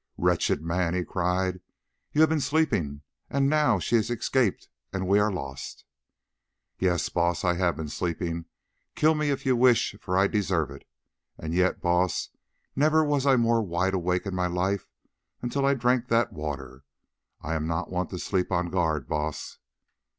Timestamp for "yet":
11.53-11.81